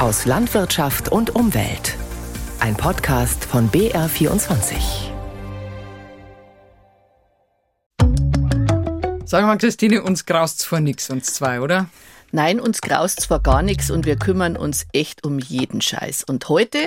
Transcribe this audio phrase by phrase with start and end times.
[0.00, 1.94] aus Landwirtschaft und Umwelt.
[2.58, 5.10] Ein Podcast von BR24.
[9.26, 11.90] Sag mal, Christine, uns graust's vor nix, uns zwei, oder?
[12.32, 16.24] Nein, uns graust zwar gar nichts und wir kümmern uns echt um jeden Scheiß.
[16.24, 16.78] Und heute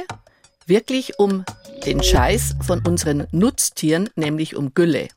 [0.66, 1.46] wirklich um
[1.86, 5.08] den Scheiß von unseren Nutztieren, nämlich um Gülle.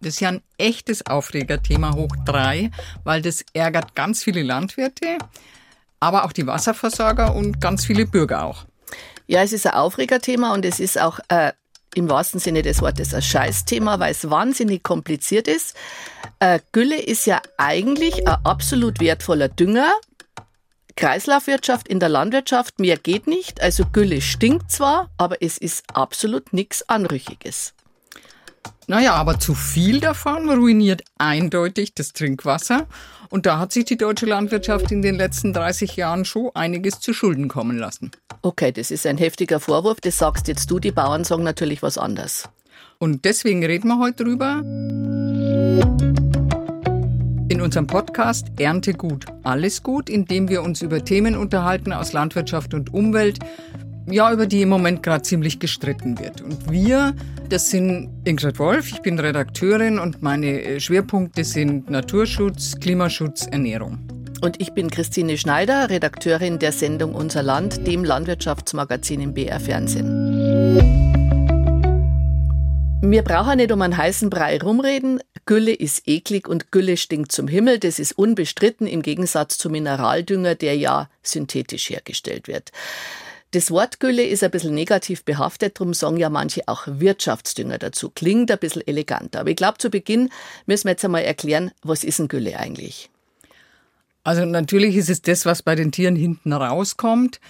[0.00, 2.70] Das ist ja ein echtes Aufregerthema hoch drei,
[3.04, 5.18] weil das ärgert ganz viele Landwirte,
[6.00, 8.64] aber auch die Wasserversorger und ganz viele Bürger auch.
[9.26, 11.52] Ja, es ist ein Aufregerthema und es ist auch äh,
[11.94, 15.76] im wahrsten Sinne des Wortes ein Scheißthema, weil es wahnsinnig kompliziert ist.
[16.38, 19.92] Äh, Gülle ist ja eigentlich ein absolut wertvoller Dünger.
[20.96, 23.62] Kreislaufwirtschaft in der Landwirtschaft, mehr geht nicht.
[23.62, 27.74] Also Gülle stinkt zwar, aber es ist absolut nichts Anrüchiges.
[28.90, 32.88] Naja, aber zu viel davon ruiniert eindeutig das Trinkwasser.
[33.28, 37.12] Und da hat sich die deutsche Landwirtschaft in den letzten 30 Jahren schon einiges zu
[37.12, 38.10] Schulden kommen lassen.
[38.42, 40.00] Okay, das ist ein heftiger Vorwurf.
[40.00, 40.80] Das sagst jetzt du.
[40.80, 42.48] Die Bauern sagen natürlich was anderes.
[42.98, 44.60] Und deswegen reden wir heute drüber.
[47.48, 52.12] In unserem Podcast Ernte gut, alles gut, in dem wir uns über Themen unterhalten aus
[52.12, 53.38] Landwirtschaft und Umwelt,
[54.06, 56.40] ja, über die im Moment gerade ziemlich gestritten wird.
[56.40, 57.14] Und wir,
[57.48, 63.98] das sind Ingrid Wolf, ich bin Redakteurin und meine äh, Schwerpunkte sind Naturschutz, Klimaschutz, Ernährung.
[64.40, 71.00] Und ich bin Christine Schneider, Redakteurin der Sendung Unser Land, dem Landwirtschaftsmagazin im BR Fernsehen.
[73.02, 75.20] Wir brauchen nicht um einen heißen Brei rumreden.
[75.44, 77.78] Gülle ist eklig und Gülle stinkt zum Himmel.
[77.78, 82.70] Das ist unbestritten im Gegensatz zu Mineraldünger, der ja synthetisch hergestellt wird.
[83.52, 88.10] Das Wort Gülle ist ein bisschen negativ behaftet, darum sagen ja manche auch Wirtschaftsdünger dazu.
[88.10, 89.40] Klingt ein bisschen eleganter.
[89.40, 90.30] Aber ich glaube, zu Beginn
[90.66, 93.10] müssen wir jetzt einmal erklären, was ist ein Gülle eigentlich?
[94.22, 97.40] Also natürlich ist es das, was bei den Tieren hinten rauskommt.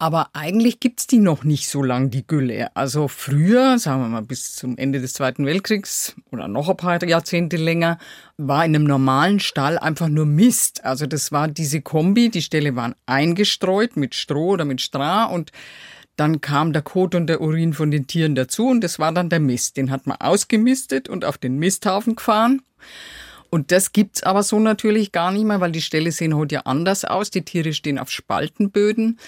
[0.00, 2.74] Aber eigentlich gibt's die noch nicht so lang, die Gülle.
[2.74, 7.04] Also früher, sagen wir mal bis zum Ende des Zweiten Weltkriegs oder noch ein paar
[7.04, 7.98] Jahrzehnte länger,
[8.38, 10.82] war in einem normalen Stall einfach nur Mist.
[10.86, 15.52] Also das war diese Kombi, die Ställe waren eingestreut mit Stroh oder mit Stra und
[16.16, 19.28] dann kam der Kot und der Urin von den Tieren dazu und das war dann
[19.28, 19.76] der Mist.
[19.76, 22.62] Den hat man ausgemistet und auf den Misthaufen gefahren.
[23.50, 26.60] Und das gibt's aber so natürlich gar nicht mehr, weil die Ställe sehen heute ja
[26.62, 27.30] anders aus.
[27.30, 29.18] Die Tiere stehen auf Spaltenböden.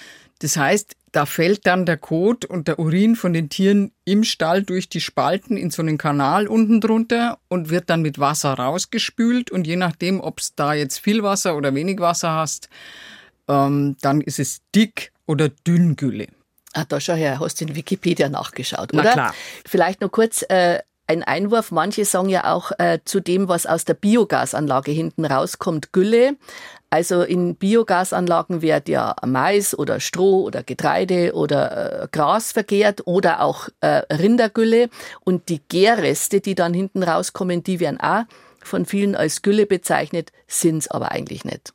[0.42, 4.64] Das heißt, da fällt dann der Kot und der Urin von den Tieren im Stall
[4.64, 9.52] durch die Spalten in so einen Kanal unten drunter und wird dann mit Wasser rausgespült.
[9.52, 12.68] Und je nachdem, ob es da jetzt viel Wasser oder wenig Wasser hast,
[13.46, 16.26] ähm, dann ist es dick oder dünn Gülle.
[16.72, 19.04] Ah, da schau her, hast du in Wikipedia nachgeschaut, oder?
[19.04, 19.34] Na klar.
[19.64, 21.70] Vielleicht noch kurz äh, ein Einwurf.
[21.70, 26.36] Manche sagen ja auch äh, zu dem, was aus der Biogasanlage hinten rauskommt, Gülle.
[26.90, 33.40] Also in Biogasanlagen wird ja Mais oder Stroh oder Getreide oder äh, Gras vergehrt oder
[33.40, 34.90] auch äh, Rindergülle.
[35.24, 38.24] Und die Gärreste, die dann hinten rauskommen, die werden auch
[38.62, 41.72] von vielen als Gülle bezeichnet, sind's aber eigentlich nicht.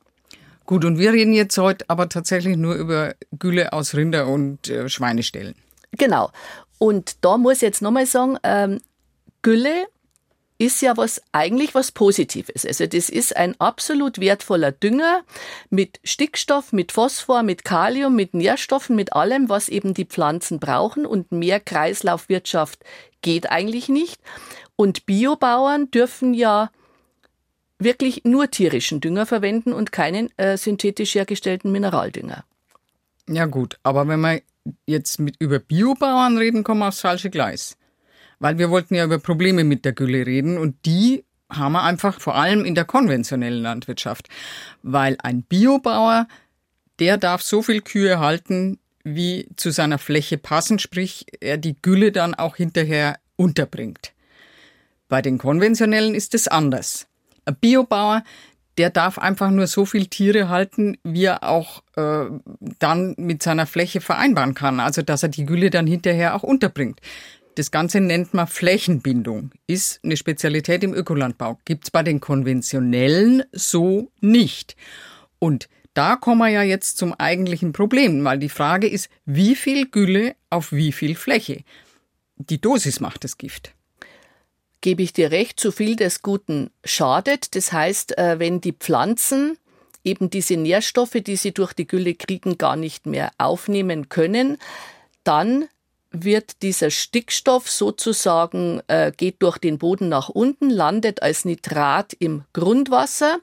[0.66, 4.88] Gut, und wir reden jetzt heute aber tatsächlich nur über Gülle aus Rinder- und äh,
[4.88, 5.54] Schweineställen.
[5.92, 6.30] Genau.
[6.78, 8.80] Und da muss ich jetzt nochmal sagen, ähm,
[9.48, 9.86] Gülle
[10.58, 12.66] ist ja was eigentlich was Positives.
[12.66, 15.22] Also das ist ein absolut wertvoller Dünger
[15.70, 21.06] mit Stickstoff, mit Phosphor, mit Kalium, mit Nährstoffen, mit allem, was eben die Pflanzen brauchen.
[21.06, 22.84] Und mehr Kreislaufwirtschaft
[23.22, 24.20] geht eigentlich nicht.
[24.76, 26.70] Und Biobauern dürfen ja
[27.78, 32.44] wirklich nur tierischen Dünger verwenden und keinen äh, synthetisch hergestellten Mineraldünger.
[33.26, 34.42] Ja gut, aber wenn wir
[34.84, 37.77] jetzt mit über Biobauern reden, kommen wir aufs falsche Gleis
[38.38, 42.20] weil wir wollten ja über Probleme mit der Gülle reden und die haben wir einfach
[42.20, 44.28] vor allem in der konventionellen Landwirtschaft,
[44.82, 46.28] weil ein Biobauer,
[46.98, 52.12] der darf so viel Kühe halten, wie zu seiner Fläche passen, sprich er die Gülle
[52.12, 54.12] dann auch hinterher unterbringt.
[55.08, 57.06] Bei den konventionellen ist es anders.
[57.46, 58.24] Ein Biobauer,
[58.76, 62.26] der darf einfach nur so viel Tiere halten, wie er auch äh,
[62.78, 64.80] dann mit seiner Fläche vereinbaren kann.
[64.80, 67.00] Also dass er die Gülle dann hinterher auch unterbringt.
[67.58, 71.58] Das Ganze nennt man Flächenbindung, ist eine Spezialität im Ökolandbau.
[71.64, 74.76] Gibt's bei den konventionellen so nicht.
[75.40, 79.88] Und da kommen wir ja jetzt zum eigentlichen Problem, weil die Frage ist, wie viel
[79.88, 81.64] Gülle auf wie viel Fläche?
[82.36, 83.74] Die Dosis macht das Gift.
[84.80, 87.56] Gebe ich dir recht, zu viel des Guten schadet.
[87.56, 89.58] Das heißt, äh, wenn die Pflanzen
[90.04, 94.58] eben diese Nährstoffe, die sie durch die Gülle kriegen, gar nicht mehr aufnehmen können,
[95.24, 95.66] dann
[96.10, 102.44] wird dieser Stickstoff sozusagen, äh, geht durch den Boden nach unten, landet als Nitrat im
[102.52, 103.38] Grundwasser.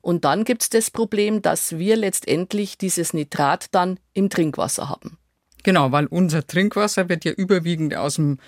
[0.00, 5.18] Und dann gibt es das Problem, dass wir letztendlich dieses Nitrat dann im Trinkwasser haben.
[5.62, 8.38] Genau, weil unser Trinkwasser wird ja überwiegend aus dem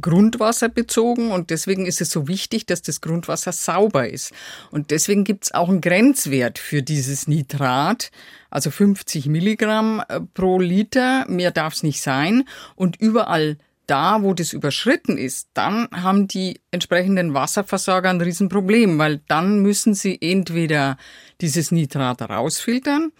[0.00, 4.32] Grundwasser bezogen und deswegen ist es so wichtig, dass das Grundwasser sauber ist.
[4.70, 8.10] Und deswegen gibt es auch einen Grenzwert für dieses Nitrat,
[8.50, 12.44] also 50 Milligramm äh, pro Liter, mehr darf es nicht sein.
[12.74, 19.20] Und überall da, wo das überschritten ist, dann haben die entsprechenden Wasserversorger ein Riesenproblem, weil
[19.28, 20.96] dann müssen sie entweder
[21.40, 23.12] dieses Nitrat rausfiltern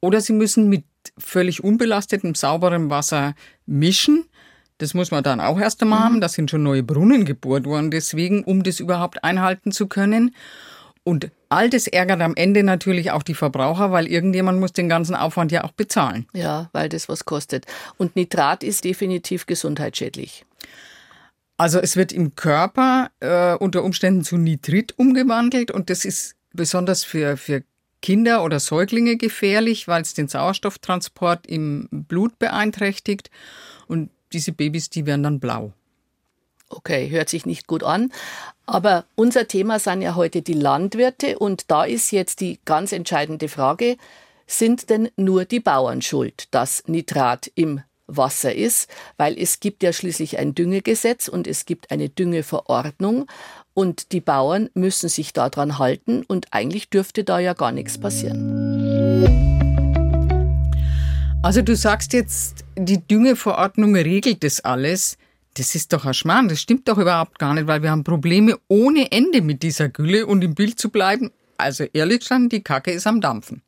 [0.00, 0.84] oder sie müssen mit
[1.18, 3.34] völlig unbelastetem, sauberem Wasser
[3.66, 4.26] mischen.
[4.78, 6.04] Das muss man dann auch erst einmal mhm.
[6.04, 6.20] haben.
[6.20, 10.34] Da sind schon neue Brunnen gebohrt worden, deswegen, um das überhaupt einhalten zu können.
[11.04, 15.14] Und all das ärgert am Ende natürlich auch die Verbraucher, weil irgendjemand muss den ganzen
[15.14, 16.26] Aufwand ja auch bezahlen.
[16.32, 17.66] Ja, weil das was kostet.
[17.98, 20.46] Und Nitrat ist definitiv gesundheitsschädlich.
[21.56, 27.04] Also es wird im Körper äh, unter Umständen zu Nitrit umgewandelt und das ist besonders
[27.04, 27.62] für, für
[28.02, 33.30] Kinder oder Säuglinge gefährlich, weil es den Sauerstofftransport im Blut beeinträchtigt
[33.86, 35.72] und diese Babys, die werden dann blau.
[36.68, 38.12] Okay, hört sich nicht gut an.
[38.66, 43.48] Aber unser Thema sind ja heute die Landwirte und da ist jetzt die ganz entscheidende
[43.48, 43.96] Frage,
[44.46, 49.92] sind denn nur die Bauern schuld, dass Nitrat im Wasser ist, weil es gibt ja
[49.92, 53.26] schließlich ein Düngegesetz und es gibt eine Düngeverordnung
[53.72, 58.73] und die Bauern müssen sich daran halten und eigentlich dürfte da ja gar nichts passieren.
[61.44, 65.18] Also du sagst jetzt, die Düngeverordnung regelt das alles.
[65.58, 68.58] Das ist doch ein Schmarrn, das stimmt doch überhaupt gar nicht, weil wir haben Probleme
[68.68, 71.32] ohne Ende mit dieser Gülle und im Bild zu bleiben.
[71.58, 73.60] Also ehrlich gesagt, die Kacke ist am Dampfen.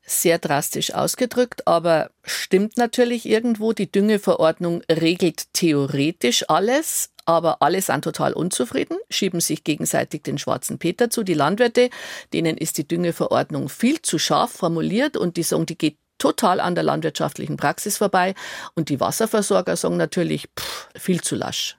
[0.00, 3.74] Sehr drastisch ausgedrückt, aber stimmt natürlich irgendwo.
[3.74, 10.78] Die Düngeverordnung regelt theoretisch alles, aber alle sind total unzufrieden, schieben sich gegenseitig den schwarzen
[10.78, 11.22] Peter zu.
[11.22, 11.90] Die Landwirte,
[12.32, 16.76] denen ist die Düngeverordnung viel zu scharf formuliert und die sagen, die geht total an
[16.76, 18.34] der landwirtschaftlichen Praxis vorbei.
[18.74, 21.76] Und die Wasserversorger sagen natürlich, pff, viel zu lasch.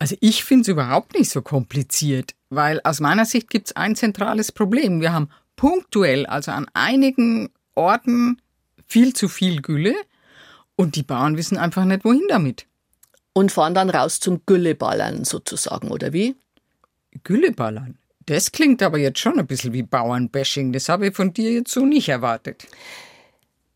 [0.00, 3.94] Also ich finde es überhaupt nicht so kompliziert, weil aus meiner Sicht gibt es ein
[3.94, 5.00] zentrales Problem.
[5.00, 8.42] Wir haben punktuell, also an einigen Orten,
[8.88, 9.94] viel zu viel Gülle
[10.74, 12.66] und die Bauern wissen einfach nicht, wohin damit.
[13.34, 16.34] Und fahren dann raus zum Gülleballern sozusagen, oder wie?
[17.22, 17.98] Gülleballern?
[18.26, 20.72] Das klingt aber jetzt schon ein bisschen wie Bauernbashing.
[20.72, 22.66] Das habe ich von dir jetzt so nicht erwartet.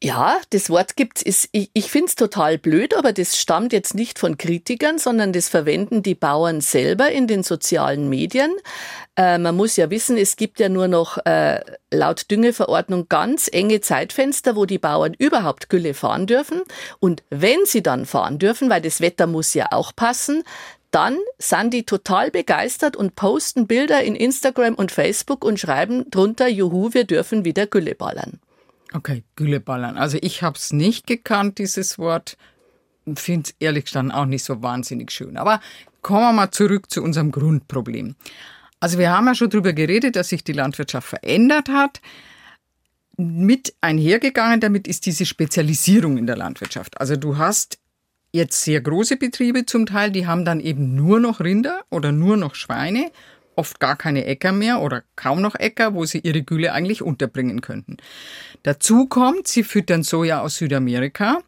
[0.03, 1.21] Ja, das Wort gibt's.
[1.21, 5.35] Ist, ich ich finde es total blöd, aber das stammt jetzt nicht von Kritikern, sondern
[5.35, 8.51] das verwenden die Bauern selber in den sozialen Medien.
[9.15, 11.61] Äh, man muss ja wissen, es gibt ja nur noch äh,
[11.91, 16.63] laut Düngeverordnung ganz enge Zeitfenster, wo die Bauern überhaupt Gülle fahren dürfen.
[16.99, 20.45] Und wenn sie dann fahren dürfen, weil das Wetter muss ja auch passen,
[20.93, 26.49] dann sind die total begeistert und posten Bilder in Instagram und Facebook und schreiben drunter,
[26.49, 28.41] juhu, wir dürfen wieder Gülle ballern.
[28.93, 29.97] Okay, Gülleballern.
[29.97, 32.37] Also ich habe es nicht gekannt, dieses Wort.
[33.15, 35.37] Finde es ehrlich gesagt auch nicht so wahnsinnig schön.
[35.37, 35.61] Aber
[36.03, 38.17] kommen wir mal zurück zu unserem Grundproblem.
[38.81, 42.01] Also wir haben ja schon darüber geredet, dass sich die Landwirtschaft verändert hat.
[43.17, 46.99] Mit einhergegangen damit ist diese Spezialisierung in der Landwirtschaft.
[47.01, 47.79] Also du hast
[48.33, 52.37] jetzt sehr große Betriebe zum Teil, die haben dann eben nur noch Rinder oder nur
[52.37, 53.11] noch Schweine
[53.57, 57.61] oft gar keine Äcker mehr oder kaum noch Äcker, wo sie ihre Gülle eigentlich unterbringen
[57.61, 57.99] könnten.
[58.63, 61.41] Dazu kommt, sie füttern Soja aus Südamerika.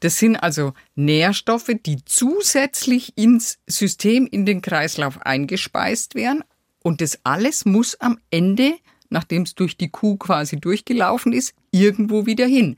[0.00, 6.42] Das sind also Nährstoffe, die zusätzlich ins System, in den Kreislauf eingespeist werden.
[6.82, 8.74] Und das alles muss am Ende,
[9.10, 12.76] nachdem es durch die Kuh quasi durchgelaufen ist, irgendwo wieder hin.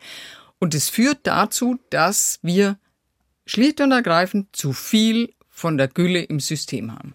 [0.58, 2.78] Und es führt dazu, dass wir
[3.46, 7.14] schlicht und ergreifend zu viel von der Gülle im System haben.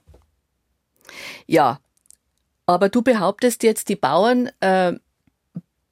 [1.48, 1.80] Ja,
[2.66, 4.94] aber du behauptest jetzt, die Bauern äh,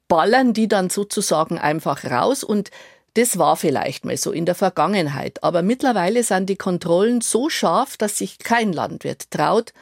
[0.08, 2.70] ballern die dann sozusagen einfach raus und
[3.14, 5.42] das war vielleicht mal so in der Vergangenheit.
[5.42, 9.72] Aber mittlerweile sind die Kontrollen so scharf, dass sich kein Landwirt traut,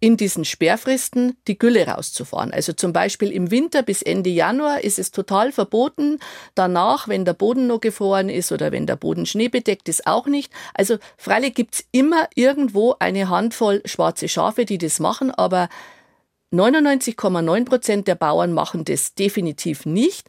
[0.00, 2.52] in diesen Sperrfristen die Gülle rauszufahren.
[2.52, 6.18] Also zum Beispiel im Winter bis Ende Januar ist es total verboten.
[6.54, 10.50] Danach, wenn der Boden noch gefroren ist oder wenn der Boden schneebedeckt ist, auch nicht.
[10.74, 15.68] Also freilich gibt's immer irgendwo eine Handvoll schwarze Schafe, die das machen, aber
[16.52, 20.28] 99,9 Prozent der Bauern machen das definitiv nicht.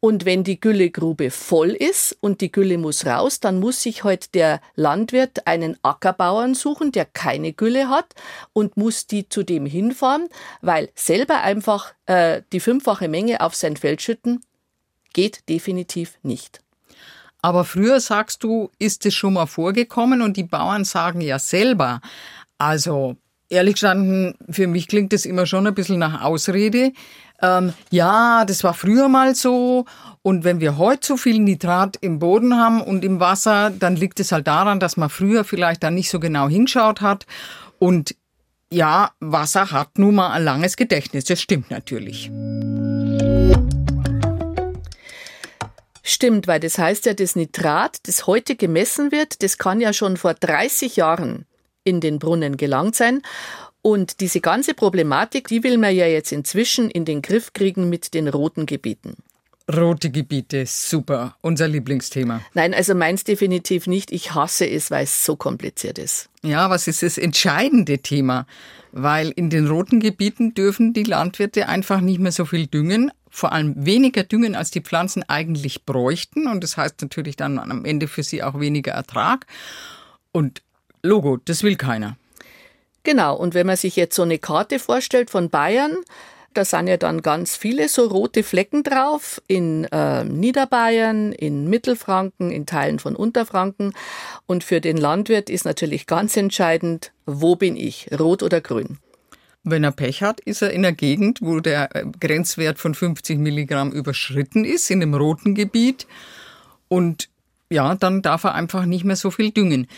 [0.00, 4.34] Und wenn die Güllegrube voll ist und die Gülle muss raus, dann muss sich halt
[4.34, 8.14] der Landwirt einen Ackerbauern suchen, der keine Gülle hat
[8.52, 10.28] und muss die zu dem hinfahren,
[10.60, 14.44] weil selber einfach äh, die fünffache Menge auf sein Feld schütten,
[15.14, 16.60] geht definitiv nicht.
[17.40, 22.02] Aber früher sagst du, ist es schon mal vorgekommen und die Bauern sagen ja selber,
[22.58, 23.16] also
[23.54, 26.92] ehrlich gestanden, für mich klingt das immer schon ein bisschen nach Ausrede.
[27.40, 29.86] Ähm, ja, das war früher mal so.
[30.22, 34.20] Und wenn wir heute so viel Nitrat im Boden haben und im Wasser, dann liegt
[34.20, 37.26] es halt daran, dass man früher vielleicht da nicht so genau hingeschaut hat.
[37.78, 38.14] Und
[38.70, 41.24] ja, Wasser hat nun mal ein langes Gedächtnis.
[41.24, 42.30] Das stimmt natürlich.
[46.02, 50.16] Stimmt, weil das heißt ja, das Nitrat, das heute gemessen wird, das kann ja schon
[50.16, 51.46] vor 30 Jahren
[51.84, 53.22] in den Brunnen gelangt sein.
[53.82, 58.14] Und diese ganze Problematik, die will man ja jetzt inzwischen in den Griff kriegen mit
[58.14, 59.16] den roten Gebieten.
[59.72, 61.36] Rote Gebiete, super.
[61.40, 62.42] Unser Lieblingsthema.
[62.52, 64.12] Nein, also meins definitiv nicht.
[64.12, 66.28] Ich hasse es, weil es so kompliziert ist.
[66.42, 68.46] Ja, was ist das entscheidende Thema?
[68.92, 73.52] Weil in den roten Gebieten dürfen die Landwirte einfach nicht mehr so viel düngen, vor
[73.52, 76.46] allem weniger düngen, als die Pflanzen eigentlich bräuchten.
[76.46, 79.46] Und das heißt natürlich dann am Ende für sie auch weniger Ertrag.
[80.30, 80.62] Und
[81.04, 82.16] Logo, das will keiner.
[83.02, 85.98] Genau, und wenn man sich jetzt so eine Karte vorstellt von Bayern,
[86.54, 92.50] da sind ja dann ganz viele so rote Flecken drauf in äh, Niederbayern, in Mittelfranken,
[92.50, 93.92] in Teilen von Unterfranken.
[94.46, 98.98] Und für den Landwirt ist natürlich ganz entscheidend, wo bin ich, rot oder grün.
[99.62, 103.38] Wenn er Pech hat, ist er in der Gegend, wo der äh, Grenzwert von 50
[103.38, 106.06] Milligramm überschritten ist, in dem roten Gebiet.
[106.88, 107.28] Und
[107.68, 109.88] ja, dann darf er einfach nicht mehr so viel düngen.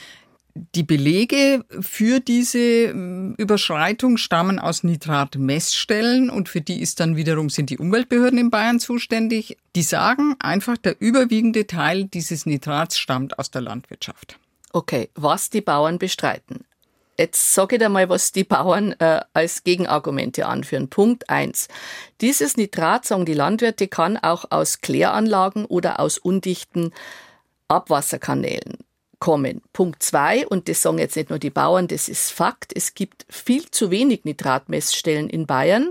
[0.74, 7.50] Die Belege für diese ähm, Überschreitung stammen aus Nitratmessstellen und für die ist dann wiederum
[7.50, 9.58] sind die Umweltbehörden in Bayern zuständig.
[9.74, 14.38] Die sagen einfach, der überwiegende Teil dieses Nitrats stammt aus der Landwirtschaft.
[14.72, 16.64] Okay, was die Bauern bestreiten.
[17.18, 20.88] Jetzt sage ich dir mal, was die Bauern äh, als Gegenargumente anführen.
[20.88, 21.68] Punkt eins:
[22.22, 26.92] Dieses Nitrat, sagen die Landwirte, kann auch aus Kläranlagen oder aus undichten
[27.68, 28.85] Abwasserkanälen
[29.18, 29.62] kommen.
[29.72, 33.26] Punkt zwei, und das sagen jetzt nicht nur die Bauern, das ist Fakt, es gibt
[33.28, 35.88] viel zu wenig Nitratmessstellen in Bayern.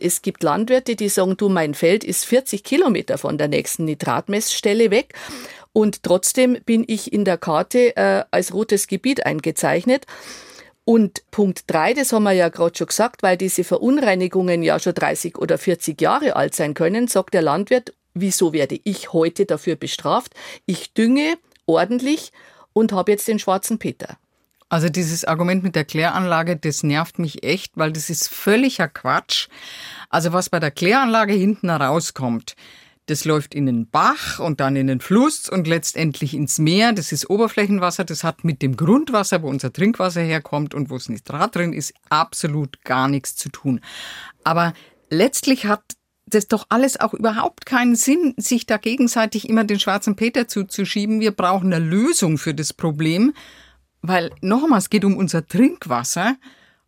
[0.00, 4.90] Es gibt Landwirte, die sagen, du, mein Feld ist 40 Kilometer von der nächsten Nitratmessstelle
[4.90, 5.14] weg.
[5.72, 10.06] Und trotzdem bin ich in der Karte äh, als rotes Gebiet eingezeichnet.
[10.84, 14.94] Und Punkt drei, das haben wir ja gerade schon gesagt, weil diese Verunreinigungen ja schon
[14.94, 19.76] 30 oder 40 Jahre alt sein können, sagt der Landwirt, wieso werde ich heute dafür
[19.76, 20.34] bestraft?
[20.66, 21.36] Ich dünge
[21.66, 22.32] ordentlich
[22.80, 24.16] und habe jetzt den schwarzen Peter.
[24.68, 29.48] Also dieses Argument mit der Kläranlage, das nervt mich echt, weil das ist völliger Quatsch.
[30.08, 32.54] Also was bei der Kläranlage hinten rauskommt,
[33.06, 36.92] das läuft in den Bach und dann in den Fluss und letztendlich ins Meer.
[36.92, 38.04] Das ist Oberflächenwasser.
[38.04, 41.92] Das hat mit dem Grundwasser, wo unser Trinkwasser herkommt und wo es Nitrat drin ist,
[42.08, 43.80] absolut gar nichts zu tun.
[44.44, 44.74] Aber
[45.08, 45.82] letztlich hat
[46.34, 51.20] das doch alles auch überhaupt keinen Sinn, sich da gegenseitig immer den schwarzen Peter zuzuschieben.
[51.20, 53.34] Wir brauchen eine Lösung für das Problem,
[54.02, 56.36] weil nochmal, es geht um unser Trinkwasser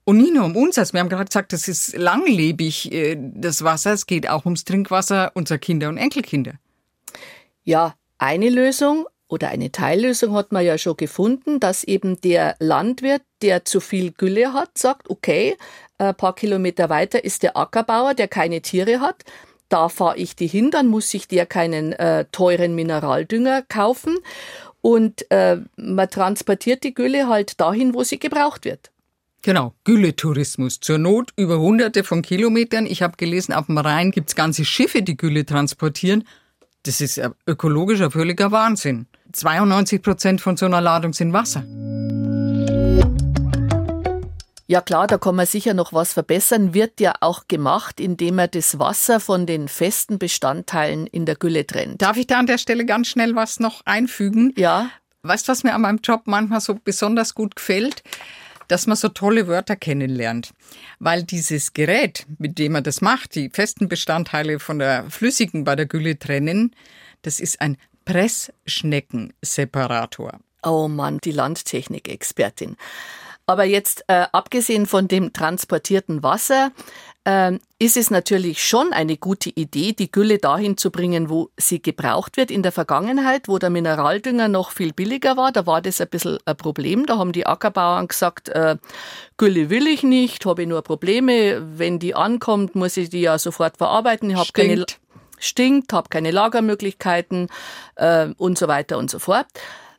[0.05, 0.93] und nicht nur um unseres.
[0.93, 3.93] Wir haben gerade gesagt, das ist langlebig, äh, das Wasser.
[3.93, 6.55] Es geht auch ums Trinkwasser unserer Kinder und Enkelkinder.
[7.65, 13.23] Ja, eine Lösung oder eine Teillösung hat man ja schon gefunden, dass eben der Landwirt,
[13.41, 15.57] der zu viel Gülle hat, sagt, okay,
[16.09, 19.25] ein paar Kilometer weiter ist der Ackerbauer, der keine Tiere hat.
[19.69, 24.19] Da fahre ich die hin, dann muss ich der keinen äh, teuren Mineraldünger kaufen.
[24.83, 28.91] Und äh, man transportiert die Gülle halt dahin, wo sie gebraucht wird.
[29.43, 30.81] Genau, Gülletourismus.
[30.81, 32.87] Zur Not über hunderte von Kilometern.
[32.87, 36.25] Ich habe gelesen, auf dem Rhein gibt's ganze Schiffe, die Gülle transportieren.
[36.85, 39.07] Das ist ökologischer völliger Wahnsinn.
[39.33, 41.65] 92 Prozent von so einer Ladung sind Wasser.
[44.73, 48.51] Ja klar, da kann man sicher noch was verbessern, wird ja auch gemacht, indem man
[48.51, 52.01] das Wasser von den festen Bestandteilen in der Gülle trennt.
[52.01, 54.55] Darf ich da an der Stelle ganz schnell was noch einfügen?
[54.57, 54.89] Ja.
[55.25, 58.03] Weißt du, was mir an meinem Job manchmal so besonders gut gefällt?
[58.69, 60.55] Dass man so tolle Wörter kennenlernt.
[60.99, 65.77] Weil dieses Gerät, mit dem man das macht, die festen Bestandteile von der flüssigen bei
[65.77, 66.75] der Gülle trennen,
[67.21, 67.77] das ist ein
[68.07, 70.41] Pressschneckenseparator.
[70.63, 72.79] Oh Mann, die Landtechnik-Expertin.
[73.47, 76.73] Aber jetzt, äh, abgesehen von dem transportierten Wasser,
[77.25, 81.83] äh, ist es natürlich schon eine gute Idee, die Gülle dahin zu bringen, wo sie
[81.83, 82.51] gebraucht wird.
[82.51, 86.39] In der Vergangenheit, wo der Mineraldünger noch viel billiger war, da war das ein bisschen
[86.45, 87.07] ein Problem.
[87.07, 88.77] Da haben die Ackerbauern gesagt, äh,
[89.37, 91.63] Gülle will ich nicht, habe ich nur Probleme.
[91.79, 94.31] Wenn die ankommt, muss ich die ja sofort verarbeiten.
[94.31, 94.87] Ich habe keine
[95.39, 97.49] stinkt, habe keine Lagermöglichkeiten
[97.97, 99.47] äh, und so weiter und so fort.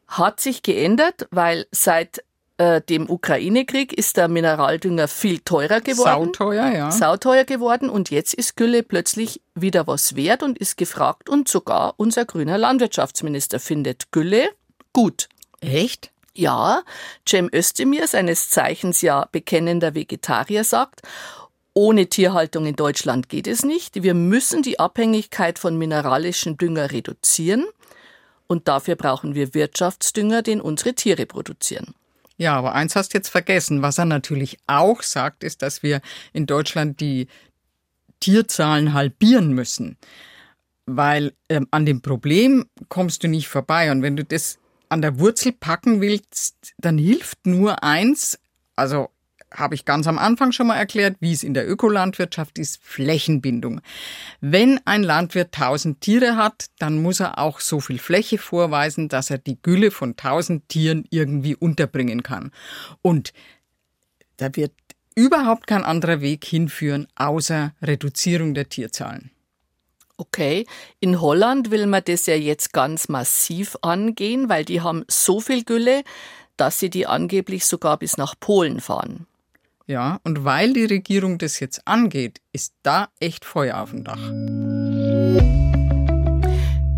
[0.07, 2.23] Hat sich geändert, weil seit
[2.63, 6.31] äh, dem Ukraine-Krieg ist der Mineraldünger viel teurer geworden.
[6.33, 6.91] Sauteuer, ja.
[6.91, 11.95] Sauteuer geworden und jetzt ist Gülle plötzlich wieder was wert und ist gefragt und sogar
[11.97, 14.49] unser grüner Landwirtschaftsminister findet Gülle
[14.93, 15.27] gut.
[15.59, 16.11] Echt?
[16.35, 16.83] Ja,
[17.27, 21.01] Cem Özdemir, seines Zeichens ja bekennender Vegetarier, sagt,
[21.73, 24.03] ohne Tierhaltung in Deutschland geht es nicht.
[24.03, 27.65] Wir müssen die Abhängigkeit von mineralischen Dünger reduzieren
[28.47, 31.93] und dafür brauchen wir Wirtschaftsdünger, den unsere Tiere produzieren.
[32.43, 33.83] Ja, aber eins hast du jetzt vergessen.
[33.83, 36.01] Was er natürlich auch sagt, ist, dass wir
[36.33, 37.27] in Deutschland die
[38.19, 39.97] Tierzahlen halbieren müssen.
[40.85, 43.93] Weil ähm, an dem Problem kommst du nicht vorbei.
[43.93, 44.59] Und wenn du das
[44.89, 48.37] an der Wurzel packen willst, dann hilft nur eins,
[48.75, 49.07] also
[49.53, 53.81] habe ich ganz am Anfang schon mal erklärt, wie es in der Ökolandwirtschaft ist, Flächenbindung.
[54.41, 59.29] Wenn ein Landwirt 1000 Tiere hat, dann muss er auch so viel Fläche vorweisen, dass
[59.29, 62.51] er die Gülle von 1000 Tieren irgendwie unterbringen kann.
[63.01, 63.33] Und
[64.37, 64.73] da wird
[65.15, 69.31] überhaupt kein anderer Weg hinführen, außer Reduzierung der Tierzahlen.
[70.17, 70.65] Okay,
[70.99, 75.63] in Holland will man das ja jetzt ganz massiv angehen, weil die haben so viel
[75.63, 76.03] Gülle,
[76.55, 79.25] dass sie die angeblich sogar bis nach Polen fahren.
[79.85, 84.29] Ja, und weil die Regierung das jetzt angeht, ist da echt Feuer auf dem Dach.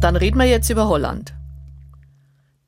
[0.02, 1.34] Dann reden wir jetzt über Holland.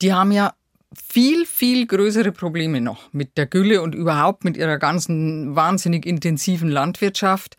[0.02, 0.56] Die haben ja
[0.96, 6.70] viel, viel größere Probleme noch mit der Gülle und überhaupt mit ihrer ganzen wahnsinnig intensiven
[6.70, 7.56] Landwirtschaft.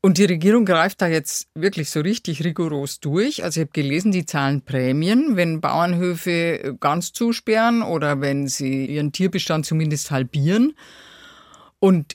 [0.00, 3.44] Und die Regierung greift da jetzt wirklich so richtig rigoros durch.
[3.44, 9.12] Also ich habe gelesen, die zahlen Prämien, wenn Bauernhöfe ganz zusperren oder wenn sie ihren
[9.12, 10.72] Tierbestand zumindest halbieren.
[11.80, 12.14] Und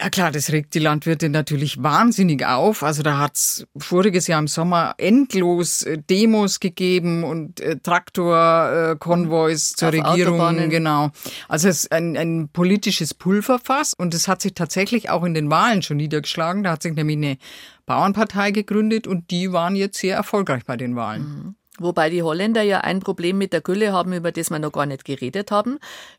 [0.00, 2.82] ja klar, das regt die Landwirte natürlich wahnsinnig auf.
[2.82, 9.76] Also da hat's voriges Jahr im Sommer endlos äh, Demos gegeben und äh, Traktorkonvois äh,
[9.76, 10.40] zur Auf Regierung.
[10.40, 10.70] Autobahnen.
[10.70, 11.10] Genau.
[11.48, 15.50] Also es ist ein, ein politisches Pulverfass und es hat sich tatsächlich auch in den
[15.50, 16.64] Wahlen schon niedergeschlagen.
[16.64, 17.38] Da hat sich nämlich eine
[17.86, 21.22] Bauernpartei gegründet und die waren jetzt sehr erfolgreich bei den Wahlen.
[21.22, 21.54] Mhm.
[21.78, 24.86] Wobei die Holländer ja ein Problem mit der Gülle haben, über das wir noch gar
[24.86, 25.78] nicht geredet haben.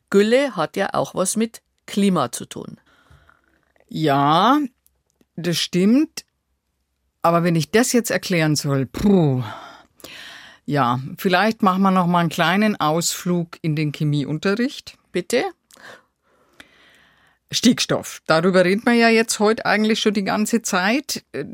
[0.10, 2.78] Gülle hat ja auch was mit Klima zu tun.
[3.88, 4.60] Ja,
[5.36, 6.26] das stimmt.
[7.22, 9.44] Aber wenn ich das jetzt erklären soll, puh.
[10.66, 14.98] Ja, vielleicht machen wir noch mal einen kleinen Ausflug in den Chemieunterricht.
[15.12, 15.44] Bitte?
[17.52, 18.22] Stickstoff.
[18.28, 21.24] Darüber reden wir ja jetzt heute eigentlich schon die ganze Zeit.
[21.32, 21.46] Äh,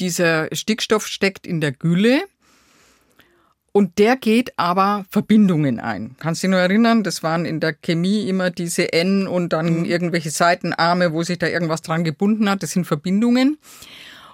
[0.00, 2.24] dieser Stickstoff steckt in der Gülle.
[3.76, 6.14] Und der geht aber Verbindungen ein.
[6.20, 7.02] Kannst du dich nur erinnern?
[7.02, 9.84] Das waren in der Chemie immer diese N und dann mhm.
[9.84, 12.62] irgendwelche Seitenarme, wo sich da irgendwas dran gebunden hat.
[12.62, 13.58] Das sind Verbindungen.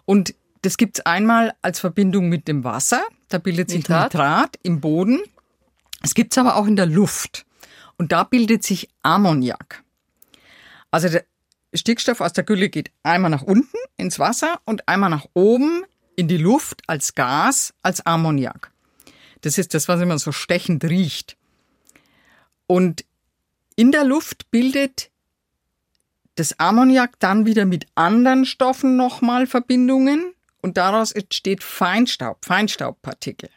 [0.04, 3.00] Und das gibt's einmal als Verbindung mit dem Wasser.
[3.30, 5.20] Da bildet sich Nitrat, Nitrat im Boden.
[6.02, 7.46] Es gibt's aber auch in der Luft.
[7.96, 9.82] Und da bildet sich Ammoniak.
[10.90, 11.24] Also der
[11.72, 16.28] Stickstoff aus der Gülle geht einmal nach unten ins Wasser und einmal nach oben in
[16.28, 18.70] die Luft als Gas, als Ammoniak.
[19.40, 21.36] Das ist das, was immer so stechend riecht.
[22.66, 23.04] Und
[23.76, 25.10] in der Luft bildet
[26.36, 33.50] das Ammoniak dann wieder mit anderen Stoffen nochmal Verbindungen und daraus entsteht Feinstaub, Feinstaubpartikel.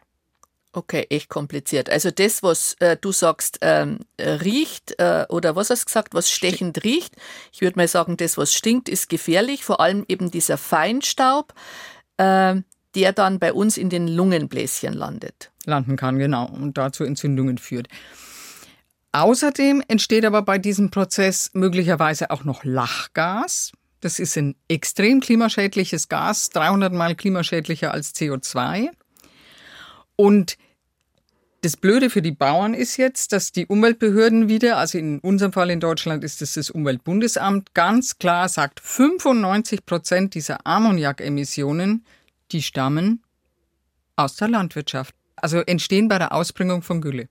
[0.75, 1.89] Okay, echt kompliziert.
[1.89, 6.31] Also das, was äh, du sagst, ähm, riecht äh, oder was hast du gesagt, was
[6.31, 6.83] stechend Stink.
[6.83, 7.15] riecht,
[7.51, 9.63] ich würde mal sagen, das, was stinkt, ist gefährlich.
[9.63, 11.53] Vor allem eben dieser Feinstaub,
[12.17, 12.55] äh,
[12.95, 17.87] der dann bei uns in den Lungenbläschen landet landen kann, genau, und dazu Entzündungen führt.
[19.11, 23.71] Außerdem entsteht aber bei diesem Prozess möglicherweise auch noch Lachgas.
[24.01, 28.89] Das ist ein extrem klimaschädliches Gas, 300 mal klimaschädlicher als CO2.
[30.15, 30.57] Und
[31.61, 35.69] das Blöde für die Bauern ist jetzt, dass die Umweltbehörden wieder, also in unserem Fall
[35.69, 42.03] in Deutschland ist es das Umweltbundesamt, ganz klar sagt, 95 Prozent dieser Ammoniakemissionen,
[42.51, 43.23] die stammen
[44.17, 47.27] aus der Landwirtschaft also entstehen bei der Ausbringung von Gülle.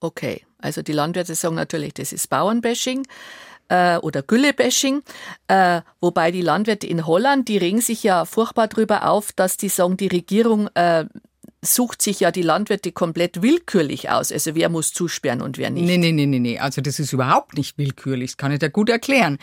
[0.00, 3.06] Okay, also die Landwirte sagen natürlich, das ist Bauernbashing
[3.68, 5.02] äh, oder Güllebashing,
[5.46, 9.68] äh, wobei die Landwirte in Holland, die regen sich ja furchtbar darüber auf, dass die
[9.68, 11.04] sagen, die Regierung äh,
[11.64, 14.32] sucht sich ja die Landwirte komplett willkürlich aus.
[14.32, 15.84] Also wer muss zusperren und wer nicht.
[15.84, 16.58] Nee, nee, nee, nee, nee.
[16.58, 18.32] Also das ist überhaupt nicht willkürlich.
[18.32, 19.38] Das kann ich dir gut erklären.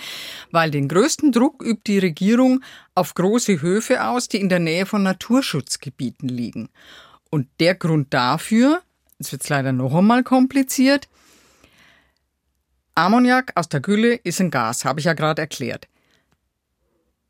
[0.52, 2.62] Weil den größten Druck übt die Regierung
[2.94, 6.68] auf große Höfe aus, die in der Nähe von Naturschutzgebieten liegen.
[7.30, 8.82] Und der Grund dafür,
[9.20, 11.08] jetzt wird es leider noch einmal kompliziert,
[12.96, 15.88] Ammoniak aus der Gülle ist ein Gas, habe ich ja gerade erklärt.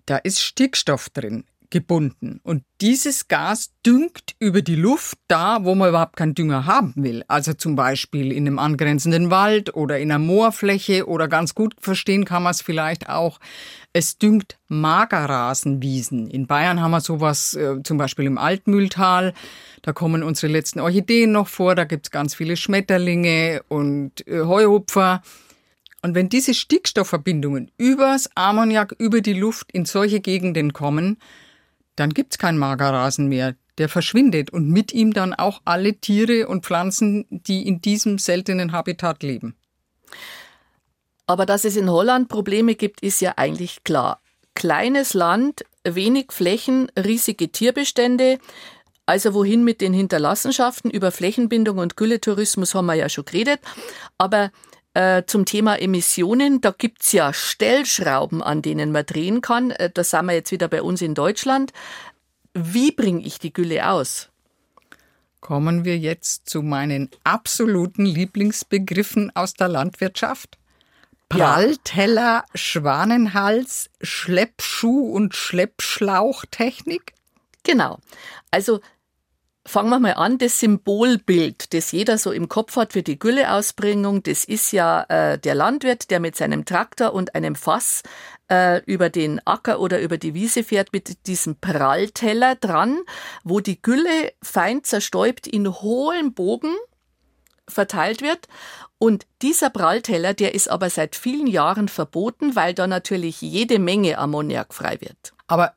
[0.05, 1.43] Da ist Stickstoff drin.
[1.69, 2.39] Gebunden.
[2.43, 7.23] Und dieses Gas düngt über die Luft da, wo man überhaupt keinen Dünger haben will.
[7.27, 12.25] Also zum Beispiel in einem angrenzenden Wald oder in einer Moorfläche oder ganz gut verstehen
[12.25, 13.39] kann man es vielleicht auch.
[13.93, 16.29] Es düngt Magerrasenwiesen.
[16.29, 19.33] In Bayern haben wir sowas äh, zum Beispiel im Altmühltal.
[19.81, 21.75] Da kommen unsere letzten Orchideen noch vor.
[21.75, 25.21] Da gibt's ganz viele Schmetterlinge und äh, Heuhupfer.
[26.01, 31.17] Und wenn diese Stickstoffverbindungen übers Ammoniak, über die Luft in solche Gegenden kommen,
[31.99, 33.55] dann gibt's keinen Magerrasen mehr.
[33.77, 38.71] Der verschwindet und mit ihm dann auch alle Tiere und Pflanzen, die in diesem seltenen
[38.71, 39.55] Habitat leben.
[41.27, 44.21] Aber dass es in Holland Probleme gibt, ist ja eigentlich klar.
[44.55, 48.39] Kleines Land, wenig Flächen, riesige Tierbestände.
[49.05, 50.91] Also wohin mit den Hinterlassenschaften?
[50.91, 53.59] Über Flächenbindung und Gülletourismus haben wir ja schon geredet.
[54.17, 54.51] Aber
[54.93, 59.71] äh, zum Thema Emissionen, da gibt's ja Stellschrauben, an denen man drehen kann.
[59.71, 61.73] Äh, das sind wir jetzt wieder bei uns in Deutschland.
[62.53, 64.29] Wie bringe ich die Gülle aus?
[65.39, 70.57] Kommen wir jetzt zu meinen absoluten Lieblingsbegriffen aus der Landwirtschaft.
[71.29, 77.13] Prallteller, Schwanenhals, Schleppschuh und Schleppschlauchtechnik?
[77.63, 77.99] Genau.
[78.51, 78.81] Also
[79.69, 84.23] Fangen wir mal an, das Symbolbild, das jeder so im Kopf hat für die Gülleausbringung,
[84.23, 88.01] das ist ja äh, der Landwirt, der mit seinem Traktor und einem Fass
[88.49, 92.97] äh, über den Acker oder über die Wiese fährt mit diesem Prallteller dran,
[93.43, 96.73] wo die Gülle fein zerstäubt in hohem Bogen
[97.67, 98.47] verteilt wird.
[98.97, 104.17] Und dieser Prallteller, der ist aber seit vielen Jahren verboten, weil da natürlich jede Menge
[104.17, 105.35] Ammoniak frei wird.
[105.45, 105.75] Aber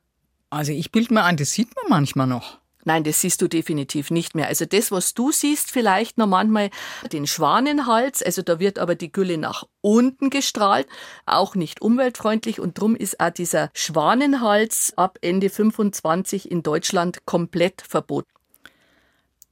[0.49, 2.62] also ich bilde mir ein, das sieht man manchmal noch.
[2.85, 4.47] Nein, das siehst du definitiv nicht mehr.
[4.47, 6.69] Also das, was du siehst, vielleicht noch manchmal
[7.11, 10.87] den Schwanenhals, also da wird aber die Gülle nach unten gestrahlt,
[11.25, 17.81] auch nicht umweltfreundlich und drum ist auch dieser Schwanenhals ab Ende 25 in Deutschland komplett
[17.81, 18.29] verboten.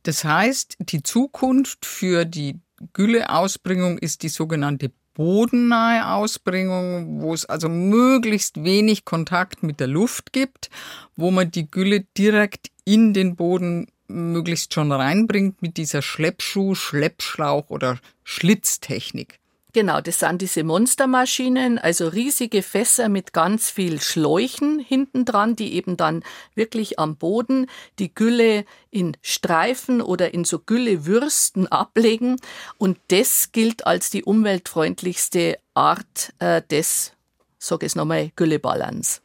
[0.03, 2.59] Das heißt, die Zukunft für die
[2.93, 10.33] Gülleausbringung ist die sogenannte bodennahe Ausbringung, wo es also möglichst wenig Kontakt mit der Luft
[10.33, 10.69] gibt,
[11.15, 17.69] wo man die Gülle direkt in den Boden möglichst schon reinbringt mit dieser Schleppschuh, Schleppschlauch
[17.69, 19.39] oder Schlitztechnik.
[19.73, 25.75] Genau, das sind diese Monstermaschinen, also riesige Fässer mit ganz viel Schläuchen hinten dran, die
[25.75, 26.23] eben dann
[26.55, 27.67] wirklich am Boden
[27.97, 32.35] die Gülle in Streifen oder in so Güllewürsten ablegen.
[32.77, 37.13] Und das gilt als die umweltfreundlichste Art äh, des,
[37.57, 39.21] sag es nochmal, Güllebalance.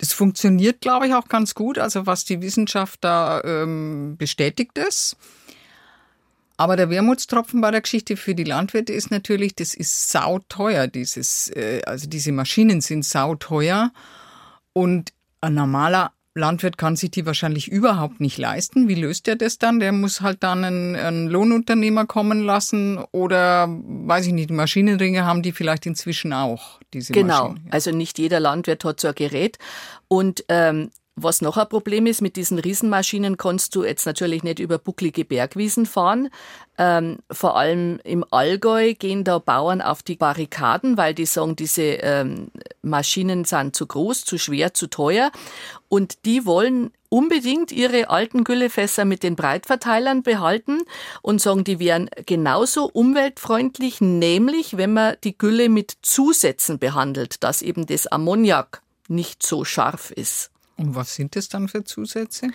[0.00, 1.78] Das funktioniert, glaube ich, auch ganz gut.
[1.78, 5.14] Also was die Wissenschaft da ähm, bestätigt ist.
[6.56, 10.86] Aber der Wermutstropfen bei der Geschichte für die Landwirte ist natürlich, das ist sauteuer.
[10.86, 13.92] Dieses, äh, also diese Maschinen sind sauteuer.
[14.72, 18.88] Und ein normaler Landwirt kann sich die wahrscheinlich überhaupt nicht leisten.
[18.88, 19.80] Wie löst er das dann?
[19.80, 25.42] Der muss halt dann einen, einen Lohnunternehmer kommen lassen oder, weiß ich nicht, Maschinenringe haben
[25.42, 27.48] die vielleicht inzwischen auch, diese genau.
[27.48, 27.64] Maschinen.
[27.64, 29.58] Genau, also nicht jeder Landwirt hat so ein Gerät.
[30.06, 34.58] Und ähm, was noch ein Problem ist, mit diesen Riesenmaschinen kannst du jetzt natürlich nicht
[34.58, 36.30] über bucklige Bergwiesen fahren.
[36.78, 41.82] Ähm, vor allem im Allgäu gehen da Bauern auf die Barrikaden, weil die sagen, diese
[41.82, 42.50] ähm,
[42.82, 45.30] Maschinen sind zu groß, zu schwer, zu teuer.
[45.88, 50.82] Und die wollen unbedingt ihre alten Güllefässer mit den Breitverteilern behalten
[51.22, 57.62] und sagen, die wären genauso umweltfreundlich, nämlich wenn man die Gülle mit Zusätzen behandelt, dass
[57.62, 60.50] eben das Ammoniak nicht so scharf ist.
[60.76, 62.48] Und was sind das dann für Zusätze?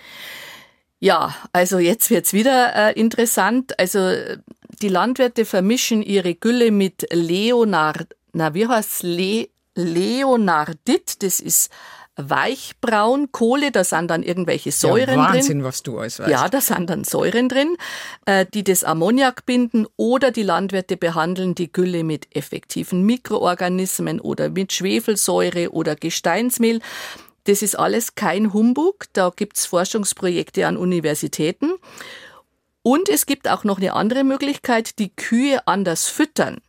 [1.00, 3.78] Ja, also jetzt wird's wieder äh, interessant.
[3.78, 4.00] Also
[4.82, 11.70] die Landwirte vermischen ihre Gülle mit Leonard, na wie heißt Le, Leonardit, das ist
[12.18, 15.64] Weichbraun, Kohle, da sind dann irgendwelche Säuren ja, Wahnsinn, drin.
[15.66, 16.30] was du alles weißt.
[16.30, 17.76] Ja, da sind dann Säuren drin,
[18.26, 24.50] äh, die das Ammoniak binden oder die Landwirte behandeln die Gülle mit effektiven Mikroorganismen oder
[24.50, 26.80] mit Schwefelsäure oder Gesteinsmehl.
[27.44, 29.06] Das ist alles kein Humbug.
[29.12, 31.74] Da gibt's Forschungsprojekte an Universitäten.
[32.82, 36.62] Und es gibt auch noch eine andere Möglichkeit, die Kühe anders füttern,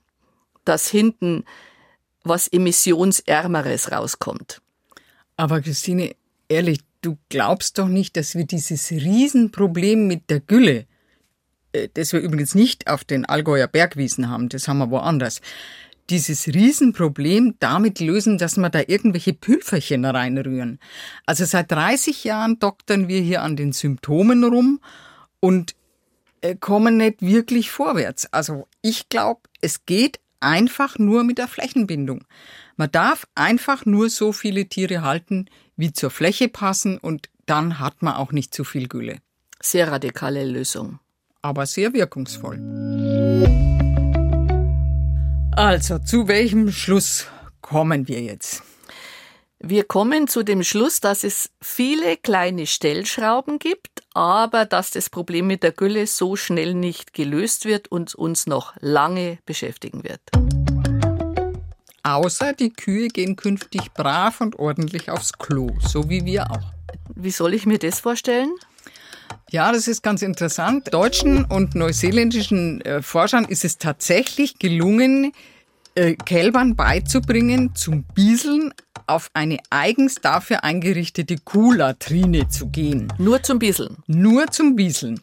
[0.65, 1.45] dass hinten
[2.29, 4.61] was emissionsärmeres rauskommt.
[5.37, 6.15] Aber Christine,
[6.49, 10.87] ehrlich, du glaubst doch nicht, dass wir dieses Riesenproblem mit der Gülle,
[11.73, 15.41] äh, das wir übrigens nicht auf den Allgäuer Bergwiesen haben, das haben wir woanders,
[16.11, 20.79] dieses Riesenproblem damit lösen, dass wir da irgendwelche Pülferchen reinrühren.
[21.27, 24.81] Also seit 30 Jahren doktern wir hier an den Symptomen rum
[25.41, 25.75] und
[26.43, 28.33] äh, kommen nicht wirklich vorwärts.
[28.33, 32.25] Also ich glaube, es geht einfach nur mit der Flächenbindung.
[32.77, 38.03] Man darf einfach nur so viele Tiere halten, wie zur Fläche passen und dann hat
[38.03, 39.19] man auch nicht zu viel Gülle.
[39.61, 41.01] Sehr radikale Lösung.
[41.43, 42.59] Aber sehr wirkungsvoll.
[45.53, 47.27] Also, zu welchem Schluss
[47.61, 48.63] kommen wir jetzt?
[49.59, 55.47] Wir kommen zu dem Schluss, dass es viele kleine Stellschrauben gibt, aber dass das Problem
[55.47, 60.21] mit der Gülle so schnell nicht gelöst wird und uns noch lange beschäftigen wird.
[62.03, 66.73] Außer die Kühe gehen künftig brav und ordentlich aufs Klo, so wie wir auch.
[67.15, 68.53] Wie soll ich mir das vorstellen?
[69.51, 70.93] Ja, das ist ganz interessant.
[70.93, 75.33] Deutschen und neuseeländischen äh, Forschern ist es tatsächlich gelungen,
[75.95, 78.75] äh, Kälbern beizubringen, zum Bieseln
[79.07, 83.13] auf eine eigens dafür eingerichtete Kuhlatrine zu gehen.
[83.19, 83.97] Nur zum Bieseln?
[84.07, 85.21] Nur zum Bieseln.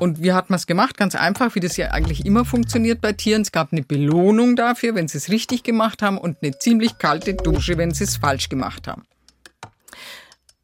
[0.00, 0.96] Und wie hat man es gemacht?
[0.96, 3.42] Ganz einfach, wie das ja eigentlich immer funktioniert bei Tieren.
[3.42, 7.34] Es gab eine Belohnung dafür, wenn sie es richtig gemacht haben und eine ziemlich kalte
[7.34, 9.02] Dusche, wenn sie es falsch gemacht haben.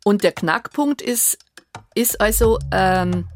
[0.04, 1.38] Und der Knackpunkt ist,
[1.94, 3.26] ist also ähm,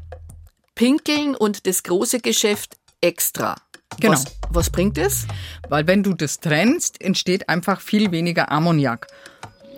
[0.75, 3.55] Pinkeln und das große Geschäft extra.
[3.99, 4.13] Genau.
[4.13, 5.27] Was, was bringt es?
[5.67, 9.07] Weil wenn du das trennst, entsteht einfach viel weniger Ammoniak.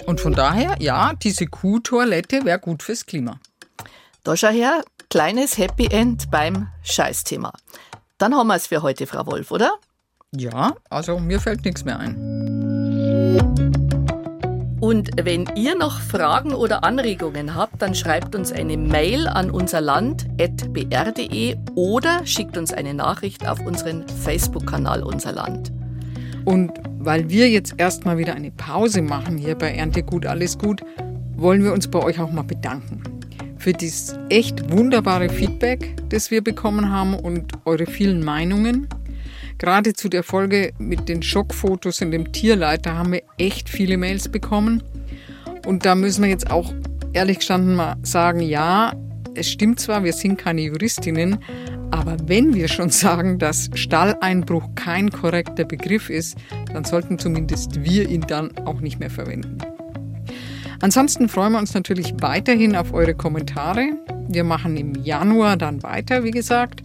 [0.06, 3.40] Und von daher, ja, diese Kuhtoilette wäre gut fürs Klima.
[4.24, 7.54] Da schau her, kleines Happy End beim Scheißthema.
[8.18, 9.74] Dann haben wir es für heute, Frau Wolf, oder?
[10.32, 12.71] Ja, also mir fällt nichts mehr ein.
[14.82, 21.56] Und wenn ihr noch Fragen oder Anregungen habt, dann schreibt uns eine Mail an unserland.br.de
[21.76, 25.72] oder schickt uns eine Nachricht auf unseren Facebook-Kanal Unser Land.
[26.46, 30.82] Und weil wir jetzt erstmal wieder eine Pause machen hier bei Erntegut alles gut,
[31.36, 33.04] wollen wir uns bei euch auch mal bedanken
[33.60, 38.88] für dieses echt wunderbare Feedback, das wir bekommen haben und eure vielen Meinungen.
[39.62, 44.28] Gerade zu der Folge mit den Schockfotos in dem Tierleiter haben wir echt viele Mails
[44.28, 44.82] bekommen.
[45.68, 46.74] Und da müssen wir jetzt auch
[47.14, 48.92] ehrlich gestanden mal sagen, ja,
[49.36, 51.38] es stimmt zwar, wir sind keine Juristinnen,
[51.92, 56.40] aber wenn wir schon sagen, dass Stalleinbruch kein korrekter Begriff ist,
[56.74, 59.60] dann sollten zumindest wir ihn dann auch nicht mehr verwenden.
[60.80, 63.92] Ansonsten freuen wir uns natürlich weiterhin auf eure Kommentare.
[64.28, 66.82] Wir machen im Januar dann weiter, wie gesagt.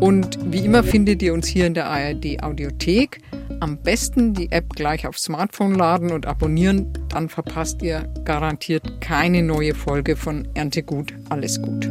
[0.00, 3.20] Und wie immer findet ihr uns hier in der ARD Audiothek.
[3.60, 9.42] Am besten die App gleich aufs Smartphone laden und abonnieren, dann verpasst ihr garantiert keine
[9.42, 11.14] neue Folge von Erntegut.
[11.30, 11.88] Alles gut.